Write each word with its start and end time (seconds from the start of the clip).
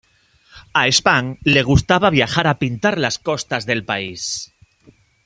A 0.79 0.85
Span 0.99 1.27
le 1.43 1.61
gustaba 1.61 2.09
viajar 2.09 2.47
a 2.47 2.57
pintar 2.57 2.97
las 2.97 3.19
costas 3.19 3.67
del 3.67 3.85
país. 3.85 4.51